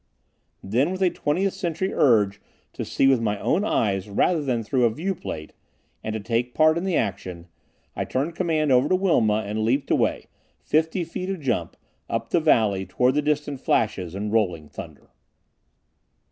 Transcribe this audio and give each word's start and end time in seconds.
Then, 0.63 0.89
with 0.91 1.03
a 1.03 1.11
Twentieth 1.11 1.53
Century 1.53 1.93
urge 1.93 2.41
to 2.73 2.83
see 2.83 3.05
with 3.05 3.21
my 3.21 3.39
own 3.39 3.63
eyes 3.63 4.09
rather 4.09 4.41
than 4.41 4.63
through 4.63 4.85
a 4.85 4.89
viewplate, 4.89 5.51
and 6.03 6.13
to 6.13 6.19
take 6.19 6.55
part 6.55 6.75
in 6.75 6.85
the 6.85 6.95
action, 6.95 7.45
I 7.95 8.05
turned 8.05 8.35
command 8.35 8.71
over 8.71 8.89
to 8.89 8.95
Wilma 8.95 9.43
and 9.45 9.63
leaped 9.63 9.91
away, 9.91 10.25
fifty 10.59 11.03
feet 11.03 11.29
a 11.29 11.37
jump, 11.37 11.77
up 12.09 12.31
the 12.31 12.39
valley, 12.39 12.87
toward 12.87 13.13
the 13.13 13.21
distant 13.21 13.61
flashes 13.61 14.15
and 14.15 14.33
rolling 14.33 14.69
thunder. 14.69 15.11